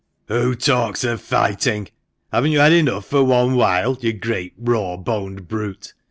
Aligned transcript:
"Who 0.29 0.55
talks 0.55 1.03
of 1.03 1.21
fighting? 1.21 1.89
Haven't 2.33 2.53
you 2.53 2.59
had 2.59 2.73
enough 2.73 3.05
for 3.05 3.23
one 3.23 3.55
while, 3.55 3.95
you 4.01 4.13
great 4.13 4.53
raw 4.57 4.97
boned 4.97 5.47
brute? 5.47 5.93